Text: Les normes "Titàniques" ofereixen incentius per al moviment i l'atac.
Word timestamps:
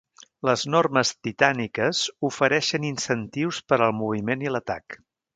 Les 0.49 0.61
normes 0.75 1.09
"Titàniques" 1.27 1.99
ofereixen 2.29 2.87
incentius 2.89 3.59
per 3.73 3.79
al 3.89 3.93
moviment 3.99 4.47
i 4.47 4.55
l'atac. 4.55 4.97